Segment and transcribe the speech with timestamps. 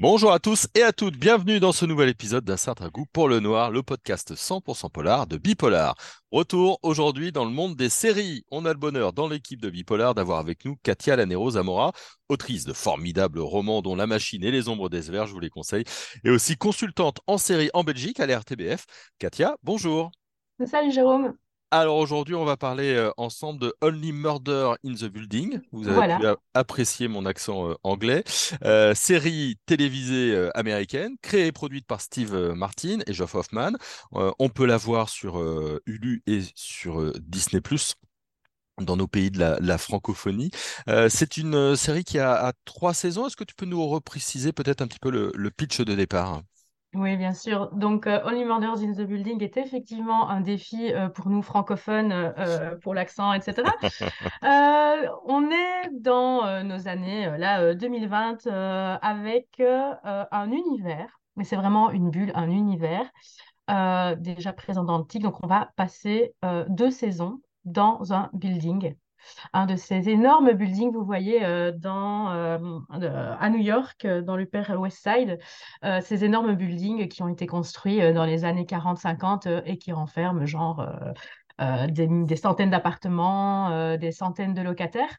[0.00, 3.28] Bonjour à tous et à toutes, bienvenue dans ce nouvel épisode d'un certain goût pour
[3.28, 5.94] le noir, le podcast 100% polar de Bipolar.
[6.30, 8.42] Retour aujourd'hui dans le monde des séries.
[8.50, 11.92] On a le bonheur dans l'équipe de Bipolar d'avoir avec nous Katia Lanero Zamora,
[12.30, 15.50] autrice de formidables romans dont La Machine et les Ombres des Verts, je vous les
[15.50, 15.84] conseille,
[16.24, 18.86] et aussi consultante en série en Belgique à l'RTBF.
[19.18, 20.12] Katia, bonjour.
[20.64, 21.34] Salut Jérôme.
[21.72, 25.60] Alors aujourd'hui, on va parler euh, ensemble de Only Murder in the Building.
[25.70, 26.18] Vous avez Voilà.
[26.18, 28.24] pu apprécier mon accent euh, anglais.
[28.64, 33.72] Euh, série télévisée américaine, créée et produite par Steve Martin et Geoff Hoffman.
[34.14, 37.60] Euh, on peut la voir sur euh, Hulu et sur Disney+.
[38.80, 40.50] dans nos pays de la, la francophonie.
[40.88, 43.26] Euh, c'est une série qui a, a trois saisons.
[43.26, 46.42] Est-ce que tu peux nous repréciser peut-être un petit peu le, le pitch de départ?
[46.94, 47.70] Oui, bien sûr.
[47.72, 52.10] Donc, euh, Only Murders in the Building est effectivement un défi euh, pour nous francophones,
[52.10, 53.62] euh, pour l'accent, etc.
[54.42, 61.90] On est dans nos années, là, euh, 2020, euh, avec un univers, mais c'est vraiment
[61.92, 63.08] une bulle, un univers
[64.18, 65.22] déjà présent dans le titre.
[65.22, 66.34] Donc, on va passer
[66.68, 68.96] deux saisons dans un building.
[69.52, 71.72] Un de ces énormes buildings, vous voyez, euh,
[73.02, 75.38] euh, à New York, euh, dans l'Upper West Side,
[76.02, 80.46] ces énormes buildings qui ont été construits dans les années 40-50 euh, et qui renferment
[80.46, 80.86] genre
[81.88, 85.18] des, centaines d'appartements, des centaines de locataires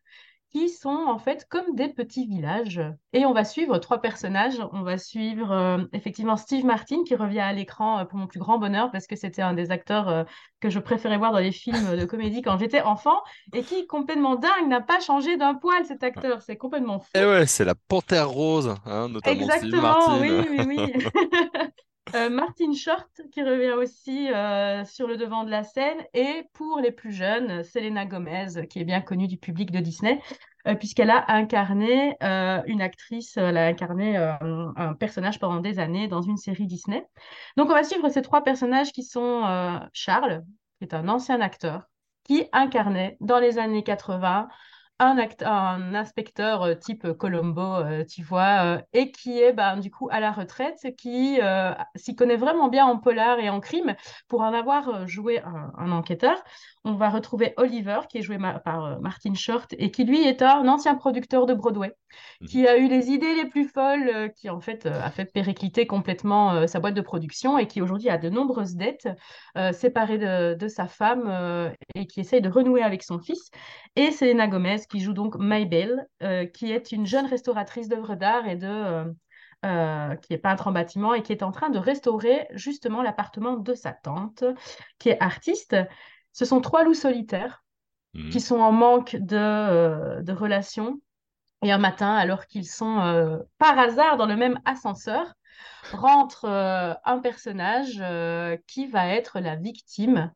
[0.51, 2.81] qui sont en fait comme des petits villages.
[3.13, 4.59] Et on va suivre trois personnages.
[4.73, 8.39] On va suivre euh, effectivement Steve Martin qui revient à l'écran euh, pour mon plus
[8.39, 10.23] grand bonheur parce que c'était un des acteurs euh,
[10.59, 13.21] que je préférais voir dans les films de comédie quand j'étais enfant
[13.53, 16.41] et qui, complètement dingue, n'a pas changé d'un poil cet acteur.
[16.41, 17.09] C'est complètement fou.
[17.15, 20.19] Eh ouais, c'est la Panthère Rose, hein, notamment Steve Exactement, Martin.
[20.19, 20.93] oui, oui, oui.
[22.15, 26.79] Euh, Martin Short qui revient aussi euh, sur le devant de la scène et pour
[26.79, 30.21] les plus jeunes, Selena Gomez qui est bien connue du public de Disney
[30.67, 32.17] euh, puisqu'elle a incarné
[32.67, 37.05] une actrice, elle a incarné un personnage pendant des années dans une série Disney.
[37.57, 39.43] Donc on va suivre ces trois personnages qui sont
[39.93, 40.43] Charles,
[40.79, 41.83] qui est un ancien acteur,
[42.23, 44.47] qui incarnait dans les années 80
[45.05, 50.07] un, inspecteur euh, type Colombo, euh, tu vois, euh, et qui est ben, du coup
[50.11, 53.95] à la retraite, qui euh, s'y connaît vraiment bien en polar et en crime.
[54.27, 56.41] Pour en avoir euh, joué un, un enquêteur,
[56.83, 60.21] on va retrouver Oliver, qui est joué ma- par euh, Martin Short, et qui lui
[60.27, 61.93] est un ancien producteur de Broadway,
[62.47, 65.25] qui a eu les idées les plus folles, euh, qui en fait euh, a fait
[65.25, 69.07] péricliter complètement euh, sa boîte de production et qui aujourd'hui a de nombreuses dettes,
[69.57, 73.49] euh, séparé de, de sa femme euh, et qui essaye de renouer avec son fils.
[73.95, 78.47] Et Selena Gomez qui joue donc Maybelle, euh, qui est une jeune restauratrice d'œuvres d'art
[78.47, 79.05] et de, euh,
[79.65, 83.57] euh, qui est peintre en bâtiment et qui est en train de restaurer justement l'appartement
[83.57, 84.43] de sa tante,
[84.99, 85.75] qui est artiste.
[86.33, 87.63] Ce sont trois loups solitaires
[88.13, 88.29] Mhm.
[88.29, 90.99] qui sont en manque de, euh, de relations.
[91.63, 95.33] Et un matin, alors qu'ils sont euh, par hasard dans le même ascenseur,
[95.93, 98.03] rentre euh, un personnage
[98.67, 100.33] qui va être la victime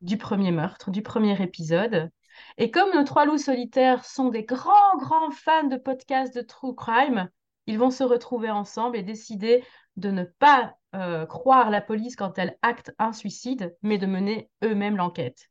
[0.00, 2.10] du premier meurtre, du premier épisode.
[2.58, 6.74] Et comme nos trois loups solitaires sont des grands, grands fans de podcasts de True
[6.74, 7.28] Crime,
[7.66, 9.64] ils vont se retrouver ensemble et décider
[9.96, 14.50] de ne pas euh, croire la police quand elle acte un suicide, mais de mener
[14.62, 15.48] eux-mêmes l'enquête.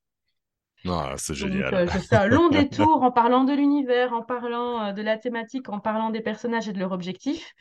[0.85, 1.73] Ah, c'est génial.
[1.73, 5.17] euh, je fais un long détour en parlant de l'univers, en parlant euh, de la
[5.17, 7.53] thématique, en parlant des personnages et de leur objectif.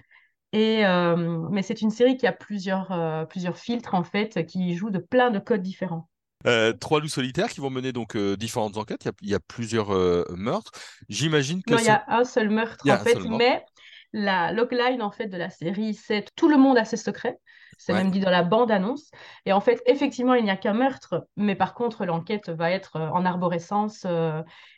[0.52, 1.16] Et, euh,
[1.50, 5.30] mais c'est une série qui a plusieurs, plusieurs filtres, en fait, qui jouent de plein
[5.30, 6.08] de codes différents.
[6.46, 9.04] Euh, trois loups solitaires qui vont mener donc euh, différentes enquêtes.
[9.04, 10.72] Il y a, il y a plusieurs euh, meurtres.
[11.08, 13.64] J'imagine que Non, il y a un seul meurtre en fait, mais
[14.12, 17.38] la logline en fait de la série, c'est tout le monde a ses secrets.
[17.78, 18.02] C'est Ouais.
[18.02, 19.10] même dit dans la bande-annonce.
[19.46, 23.00] Et en fait, effectivement, il n'y a qu'un meurtre, mais par contre, l'enquête va être
[23.00, 24.06] en arborescence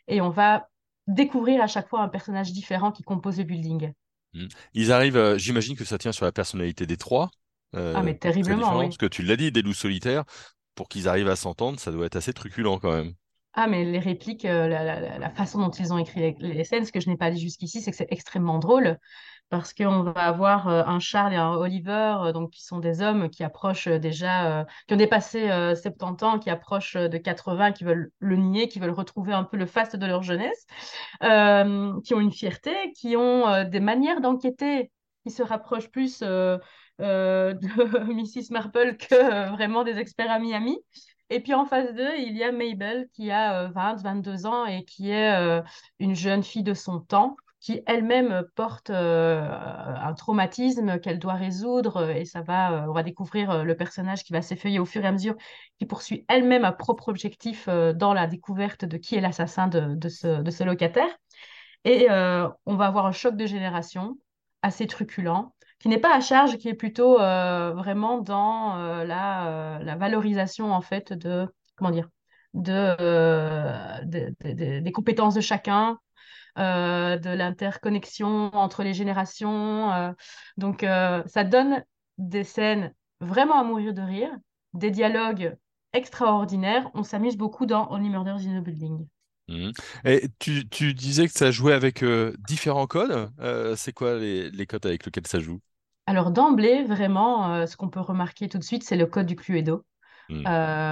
[0.07, 0.67] et on va
[1.07, 3.91] découvrir à chaque fois un personnage différent qui compose le building.
[4.33, 4.47] Mhm.
[4.73, 7.29] Ils arrivent, j'imagine que ça tient sur la personnalité des trois.
[7.73, 8.85] Ah, mais terriblement, oui.
[8.85, 10.23] Parce que tu l'as dit, des loups solitaires,
[10.75, 13.13] pour qu'ils arrivent à s'entendre, ça doit être assez truculent quand même.
[13.53, 16.99] Ah, mais les répliques, euh, la, façon dont ils ont écrit les, scènes, ce que
[16.99, 18.97] je n'ai pas dit jusqu'ici, c'est que c'est extrêmement drôle
[19.49, 23.01] parce qu'on va avoir euh, un Charles et un Oliver, euh, donc qui sont des
[23.01, 27.83] hommes qui approchent déjà, qui ont dépassé euh, 70 ans, qui approchent de 80, qui
[27.83, 30.65] veulent le nier, qui veulent retrouver un peu le faste de leur jeunesse,
[31.21, 34.91] qui ont une fierté, qui ont des manières d'enquêter
[35.23, 36.23] qui se rapprochent plus
[36.99, 38.51] de Mrs.
[38.51, 40.77] Marple que euh, vraiment des experts à Miami.
[41.29, 44.65] Et puis en face d'eux, il y a Mabel qui a euh, 20, 22 ans
[44.65, 45.61] et qui est euh,
[45.99, 52.11] une jeune fille de son temps, qui elle-même porte euh, un traumatisme qu'elle doit résoudre.
[52.11, 55.03] Et ça va, euh, on va découvrir euh, le personnage qui va s'effeuiller au fur
[55.03, 55.35] et à mesure,
[55.79, 59.95] qui poursuit elle-même un propre objectif euh, dans la découverte de qui est l'assassin de,
[59.95, 61.09] de ce, de ce locataire.
[61.85, 64.17] Et euh, on va avoir un choc de génération
[64.61, 70.73] assez truculent qui n'est pas à charge, qui est plutôt vraiment dans la, la, valorisation
[70.73, 72.09] en fait de comment dire
[72.53, 75.99] de, des compétences de chacun,
[76.57, 80.13] de l'interconnexion entre les générations.
[80.57, 81.83] donc, ça donne
[82.17, 84.31] des scènes vraiment à mourir de rire,
[84.73, 85.55] des dialogues
[85.93, 86.89] extraordinaires.
[86.93, 89.07] On s'amuse beaucoup dans Only Murders in the Building.
[90.05, 93.29] Et tu, tu, disais que ça jouait avec euh, différents codes.
[93.39, 95.59] Euh, c'est quoi les, les, codes avec lesquels ça joue?
[96.07, 99.35] Alors d'emblée, vraiment, euh, ce qu'on peut remarquer tout de suite, c'est le code du
[99.35, 99.85] Cluedo.
[100.29, 100.45] Mhm.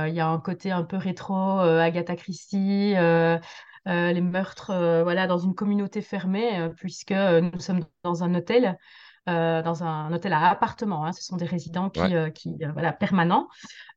[0.07, 5.55] Il y a un côté un peu rétro, Agatha Christie, les meurtres voilà, dans une
[5.55, 8.77] communauté fermée, puisque nous sommes dans un hôtel.
[9.28, 11.06] Dans un hôtel à appartement.
[11.06, 11.14] Hein.
[11.14, 12.02] Ce sont des résidents qui,
[12.34, 13.48] qui voilà, permanents.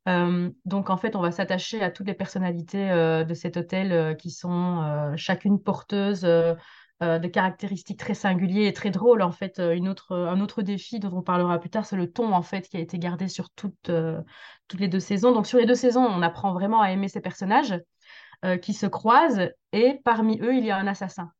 [0.08, 3.92] Euh, donc, en fait, on va s'attacher à toutes les personnalités euh, de cet hôtel
[3.92, 9.22] euh, qui sont chacune porteuse de caractéristiques très singulières et très drôles.
[9.22, 12.32] En fait, une autre, un autre défi dont on parlera plus tard, c'est le ton
[12.32, 13.90] en fait qui a été gardé sur toutes,
[14.68, 15.32] toutes les deux saisons.
[15.32, 17.78] Donc, sur les deux saisons, on apprend vraiment à aimer ces personnages
[18.62, 21.30] qui se croisent et parmi eux, il y a un assassin.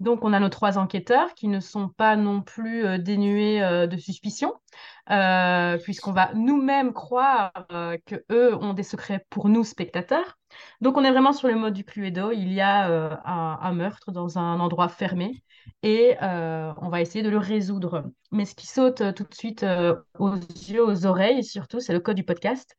[0.00, 3.86] Donc, on a nos trois enquêteurs qui ne sont pas non plus euh, dénués euh,
[3.86, 4.54] de suspicion,
[5.10, 7.52] euh, puisqu'on va nous-mêmes croire
[8.06, 10.38] que eux ont des secrets pour nous, spectateurs.
[10.80, 12.32] Donc, on est vraiment sur le mode du Cluedo.
[12.32, 15.44] Il y a un, meurtre dans un endroit fermé
[15.82, 18.04] et on va essayer de le résoudre.
[18.32, 19.64] Mais ce qui saute tout de suite
[20.18, 20.34] aux
[20.68, 22.76] yeux, aux oreilles, surtout, c'est le code du podcast,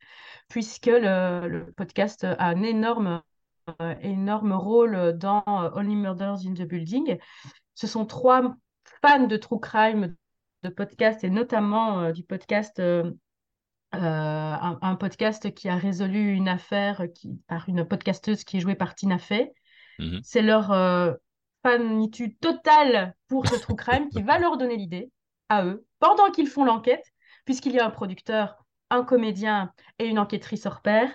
[0.48, 3.22] puisque le podcast a un énorme
[4.02, 7.18] énorme rôle dans euh, Only Murders in the Building.
[7.74, 8.54] Ce sont trois
[9.00, 10.14] fans de true crime
[10.62, 12.80] de podcast et notamment euh, du podcast
[13.94, 18.94] un, podcast qui a résolu une affaire qui, par une podcasteuse qui est jouée par
[18.94, 19.52] Tina Fey.
[19.98, 20.20] Mhm.
[20.22, 20.72] C'est leur
[21.62, 25.10] fanitude totale pour ce true crime qui va leur donner l'idée
[25.48, 27.04] à eux pendant qu'ils font l'enquête,
[27.44, 31.14] puisqu'il y a un producteur, un comédien et une enquêtrice hors pair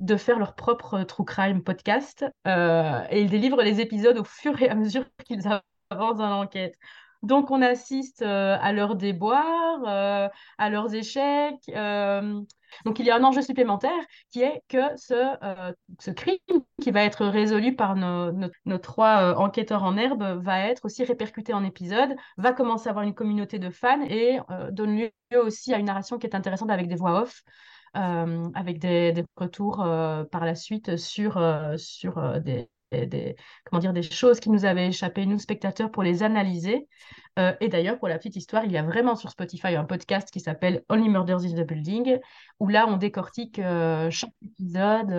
[0.00, 4.60] de faire leur propre true crime podcast euh, et ils délivrent les épisodes au fur
[4.60, 5.46] et à mesure qu'ils
[5.90, 6.74] avancent dans l'enquête.
[7.22, 11.70] Donc on assiste euh, à leurs déboires, euh, à leurs échecs.
[12.86, 14.00] donc il y a un enjeu supplémentaire
[14.30, 15.36] qui est que ce,
[15.98, 16.38] ce crime
[16.80, 18.32] qui va être résolu par nos,
[18.64, 23.04] nos, trois enquêteurs en herbe va être aussi répercuté en épisode, va commencer à avoir
[23.04, 24.38] une communauté de fans et
[24.70, 25.10] donne lieu
[25.42, 27.42] aussi à une narration qui est intéressante avec des voix off.
[27.96, 33.34] Euh, avec des, retours euh, par la suite sur, euh, sur des, des,
[33.64, 36.86] comment dire, des choses qui nous avaient échappé, nous spectateurs, pour les analyser.
[37.60, 40.40] et d'ailleurs, pour la petite histoire, il y a vraiment sur Spotify un podcast qui
[40.40, 42.18] s'appelle Only Murders in the Building,
[42.60, 43.60] où là, on décortique
[44.10, 45.12] chaque épisode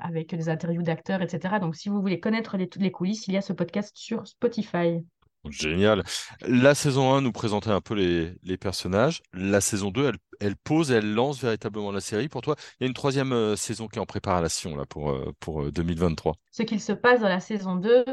[0.00, 1.58] avec des interviews d'acteurs, etc.
[1.60, 5.04] Donc, si vous voulez connaître les, les coulisses, il y a ce podcast sur Spotify.
[5.50, 6.02] Génial.
[6.46, 9.22] La saison 1 nous présentait un peu les, personnages.
[9.32, 10.18] La saison 2, elle,
[10.62, 12.28] pose et elle lance véritablement la série.
[12.28, 15.10] Pour toi, il y a une troisième euh, saison qui est en préparation là, pour,
[15.10, 16.32] euh, pour 2023.
[16.32, 18.04] Euh, Ce qu'il se passe dans la saison 2,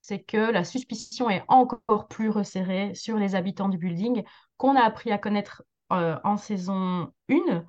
[0.00, 4.22] c'est que la suspicion est encore plus resserrée sur les habitants du building
[4.56, 7.64] qu'on a appris à connaître en saison 1.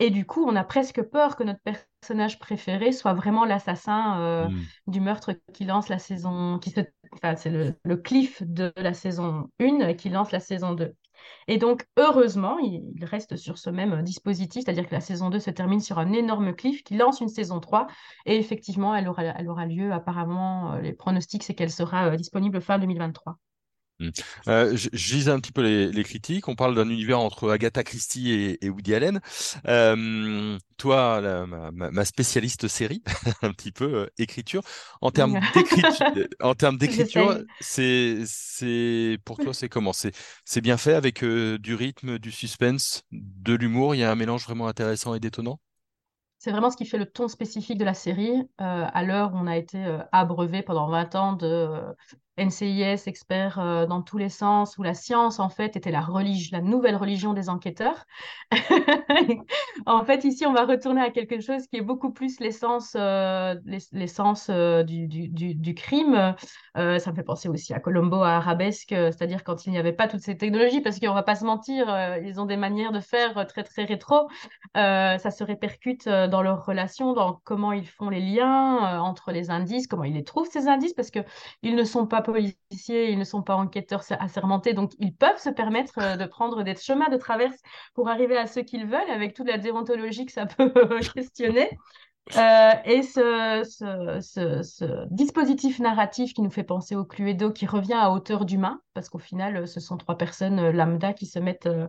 [0.00, 4.60] Et du coup, on a presque peur que notre personnage préféré soit vraiment l'assassin hmm.
[4.86, 6.80] du meurtre qui lance la saison, qui se
[7.36, 10.94] c'est le, cliff de la saison 1 qui lance la saison 2.
[11.48, 15.50] Et donc, heureusement, il, reste sur ce même dispositif, c'est-à-dire que la saison 2 se
[15.50, 17.86] termine sur un énorme cliff qui lance une saison 3.
[18.26, 22.16] Et effectivement, elle aura, elle aura lieu, apparemment, euh, les pronostics, c'est qu'elle sera euh,
[22.16, 23.38] disponible fin 2023.
[24.00, 24.08] Mmh.
[24.48, 26.48] Euh, je, lisais un petit peu les, critiques.
[26.48, 29.20] On parle d'un univers entre Agatha Christie et, Woody Allen.
[29.68, 33.02] Euh, toi, ma, spécialiste série,
[33.42, 34.62] un petit peu euh, écriture.
[35.00, 36.06] En termes d'écriture,
[36.40, 39.92] en termes d'écriture, c'est, c'est pour toi, c'est comment?
[39.92, 43.94] C'est bien fait avec du rythme, du suspense, de l'humour?
[43.94, 45.60] Il y a un mélange vraiment intéressant et détonnant?
[46.38, 48.42] C'est vraiment ce qui fait le ton spécifique de la série.
[48.58, 49.82] à l'heure où on a été
[50.12, 51.80] abreuvé pendant 20 ans de
[52.36, 56.56] NCIS, expert euh, dans tous les sens, où la science, en fait, était la, religion,
[56.56, 58.06] la nouvelle religion des enquêteurs.
[59.86, 63.54] en fait, ici, on va retourner à quelque chose qui est beaucoup plus l'essence euh,
[63.92, 66.34] l'essence euh, du, du, du, crime.
[66.74, 70.08] ça me fait penser aussi à Colombo, à Arabesque, c'est-à-dire quand il n'y avait pas
[70.08, 71.86] toutes ces technologies, parce qu'on va pas se mentir,
[72.22, 74.28] ils ont des manières de faire très, très rétro.
[74.74, 79.86] ça se répercute dans leurs relations, dans comment ils font les liens entre les indices,
[79.86, 83.42] comment ils les trouvent, ces indices, parce qu'ils ne sont pas policiers, ils ne sont
[83.42, 87.56] pas enquêteurs assermentés, donc ils peuvent se permettre euh, de prendre des chemins de traverse
[87.94, 90.72] pour arriver à ce qu'ils veulent, avec toute la déontologie que ça peut
[91.14, 91.70] questionner.
[92.36, 93.62] Euh, et ce,
[95.10, 99.18] dispositif narratif qui nous fait penser au Cluedo, qui revient à hauteur d'humain, parce qu'au
[99.18, 101.86] final, ce sont trois personnes euh, lambda qui se mettent euh,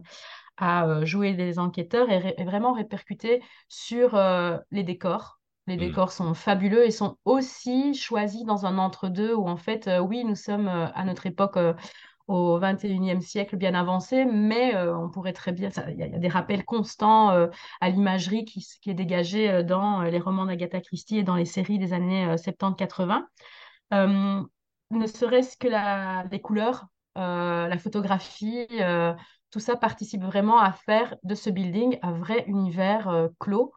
[0.57, 5.39] à euh, jouer des enquêteurs, est vraiment répercuté sur euh, les décors.
[5.67, 5.79] Les Hmm.
[5.79, 10.23] décors sont fabuleux et sont aussi choisis dans un entre-deux où, en fait, euh, oui,
[10.23, 11.73] nous sommes euh, à notre époque euh,
[12.27, 16.11] au 21e siècle bien avancé, mais euh, on pourrait très bien, il y, a il
[16.13, 17.47] y a des rappels constants euh,
[17.81, 21.79] à l'imagerie qui, est dégagée euh, dans les romans d'Agatha Christie et dans les séries
[21.79, 23.25] des années euh, 70-80.
[23.93, 24.41] Euh,
[24.91, 28.67] ne serait-ce que la, les couleurs, la photographie,
[29.49, 33.73] tout ça participe vraiment à faire de ce building un vrai univers clos.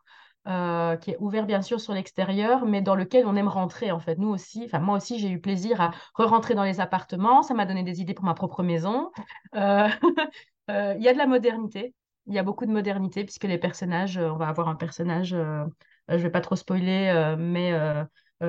[0.48, 4.00] Euh, qui est ouvert bien sûr sur l'extérieur, mais dans lequel on aime rentrer en
[4.00, 4.16] fait.
[4.16, 7.42] Nous aussi, enfin moi aussi, j'ai eu plaisir à re-rentrer dans les appartements.
[7.42, 9.10] Ça m'a donné des idées pour ma propre maison.
[9.54, 9.88] Euh,
[10.70, 11.94] euh, Il y a de la modernité.
[12.26, 16.16] Il y a beaucoup de modernité puisque les personnages, on va avoir un personnage, je
[16.16, 17.72] vais pas trop spoiler, mais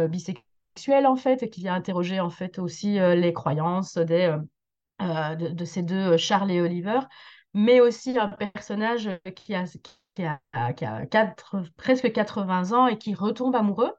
[0.09, 4.35] bisexuel en fait, et qui vient interroger en fait aussi les croyances des,
[4.99, 6.99] de, ces deux, Charles et Oliver,
[7.53, 9.63] mais aussi un personnage qui a,
[10.15, 13.93] qui a, qui a quatre- presque 80 ans et qui retombe amoureux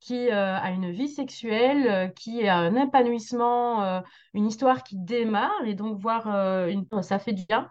[0.00, 4.00] qui euh, a une vie sexuelle, euh, qui a un épanouissement, euh,
[4.34, 6.24] une histoire qui démarre, et donc voir
[7.02, 7.68] ça fait du bien.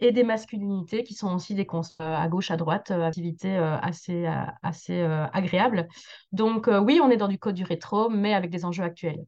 [0.00, 4.26] Et des masculinités qui sont aussi des cons à gauche, à droite, activités assez,
[4.62, 5.00] assez
[5.32, 5.88] agréables.
[6.32, 9.24] Donc oui, on est dans du code du rétro, mais avec des enjeux actuels.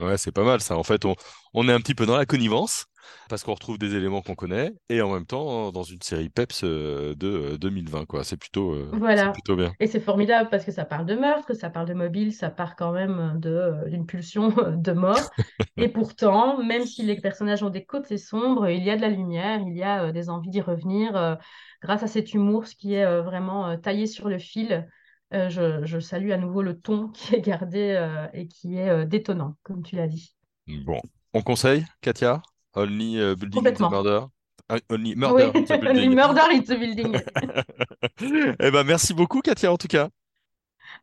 [0.00, 0.76] Ouais, c'est pas mal ça.
[0.76, 1.14] En fait, on,
[1.54, 2.86] on est un petit peu dans la connivence
[3.28, 6.64] parce qu'on retrouve des éléments qu'on connaît et en même temps dans une série Peps
[6.64, 8.24] euh, de euh, 2020, quoi.
[8.24, 9.32] C'est plutôt, euh, Voilà.
[9.32, 9.72] plutôt bien.
[9.80, 12.76] Et c'est formidable parce que ça parle de meurtre, ça parle de mobile, ça part
[12.76, 15.34] quand même de, euh, d'une pulsion de mort.
[15.76, 19.08] Et pourtant, même si les personnages ont des côtés sombres, il y a de la
[19.08, 21.34] lumière, il y a euh, des envies d'y revenir euh,
[21.82, 24.86] grâce à cet humour, ce qui est euh, vraiment euh, taillé sur le fil.
[25.34, 28.88] Euh, je, je salue à nouveau le ton qui est gardé euh, et qui est
[28.88, 30.34] euh, détonnant, comme tu l'as dit.
[30.66, 31.00] Bon,
[31.32, 32.40] on conseille, Katia?
[32.74, 33.90] Only Building Complètement.
[33.90, 34.20] Murder?
[34.68, 36.14] Ah, Only Murder Oui, Building.
[36.14, 37.16] Murder in the Building.
[38.60, 40.08] Eh ben, merci beaucoup, Katia, en tout cas.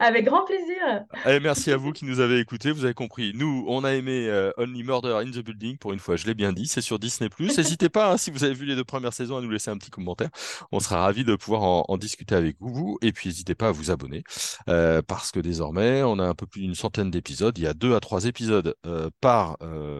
[0.01, 1.05] Avec grand plaisir.
[1.27, 2.71] Et merci à vous qui nous avez écoutés.
[2.71, 3.33] Vous avez compris.
[3.35, 5.77] Nous, on a aimé euh, Only Murder in the Building.
[5.77, 6.65] Pour une fois, je l'ai bien dit.
[6.65, 7.29] C'est sur Disney+.
[7.39, 9.77] N'hésitez pas, hein, si vous avez vu les deux premières saisons, à nous laisser un
[9.77, 10.29] petit commentaire.
[10.71, 12.97] On sera ravis de pouvoir en, discuter avec vous.
[13.03, 14.23] Et puis, n'hésitez pas à vous abonner.
[14.69, 17.55] euh, parce que désormais, on a un peu plus d'une centaine d'épisodes.
[17.59, 19.57] Il y a deux à trois épisodes euh, par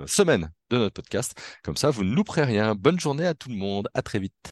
[0.08, 1.39] semaine de notre podcast.
[1.63, 2.74] Comme ça, vous ne louperez rien.
[2.74, 3.88] Bonne journée à tout le monde.
[3.93, 4.51] À très vite.